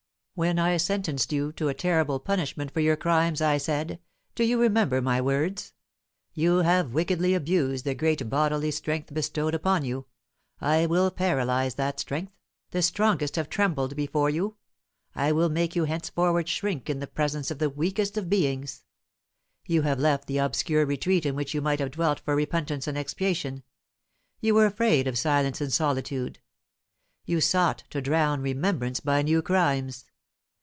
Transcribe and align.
When 0.33 0.57
I 0.57 0.75
sentenced 0.77 1.31
you 1.31 1.51
to 1.53 1.67
a 1.67 1.75
terrible 1.75 2.19
punishment 2.19 2.71
for 2.71 2.79
your 2.79 2.95
crimes 2.95 3.41
I 3.41 3.59
said 3.59 3.99
do 4.33 4.43
you 4.43 4.59
remember 4.59 4.99
my 4.99 5.21
words? 5.21 5.71
'You 6.33 6.59
have 6.59 6.93
wickedly 6.95 7.35
abused 7.35 7.85
the 7.85 7.93
great 7.93 8.27
bodily 8.27 8.71
strength 8.71 9.13
bestowed 9.13 9.53
upon 9.53 9.85
you; 9.85 10.07
I 10.59 10.87
will 10.87 11.11
paralyse 11.11 11.75
that 11.75 11.99
strength. 11.99 12.31
The 12.71 12.81
strongest 12.81 13.35
have 13.35 13.51
trembled 13.51 13.95
before 13.95 14.31
you; 14.31 14.55
I 15.13 15.31
will 15.31 15.49
make 15.49 15.75
you 15.75 15.83
henceforward 15.83 16.49
shrink 16.49 16.89
in 16.89 17.01
the 17.01 17.05
presence 17.07 17.51
of 17.51 17.59
the 17.59 17.69
weakest 17.69 18.17
of 18.17 18.27
beings.' 18.27 18.83
You 19.67 19.83
have 19.83 19.99
left 19.99 20.25
the 20.25 20.39
obscure 20.39 20.87
retreat 20.87 21.23
in 21.23 21.35
which 21.35 21.53
you 21.53 21.61
might 21.61 21.79
have 21.79 21.91
dwelt 21.91 22.19
for 22.19 22.35
repentance 22.35 22.87
and 22.87 22.97
expiation. 22.97 23.61
You 24.39 24.55
were 24.55 24.65
afraid 24.65 25.05
of 25.07 25.19
silence 25.19 25.61
and 25.61 25.71
solitude. 25.71 26.39
You 27.25 27.41
sought 27.41 27.83
to 27.91 28.01
drown 28.01 28.41
remembrance 28.41 28.99
by 29.01 29.21
new 29.21 29.43
crimes. 29.43 30.05